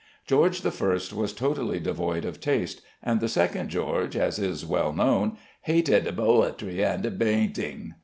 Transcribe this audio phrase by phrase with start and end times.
[0.25, 5.37] George I, was totally devoid of taste, and the second George (as is well known)
[5.61, 7.93] hated "boetry and bainting."